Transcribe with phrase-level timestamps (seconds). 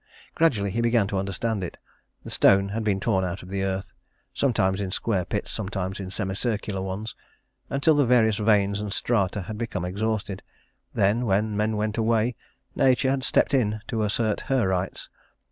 [0.33, 1.77] Gradually he began to understand it.
[2.23, 3.93] The stone had been torn out of the earth,
[4.33, 7.13] sometimes in square pits, sometimes in semi circular ones,
[7.69, 10.41] until the various veins and strata had become exhausted.
[10.91, 12.35] Then, when men went away,
[12.75, 15.07] Nature had stepped in to assert her rights.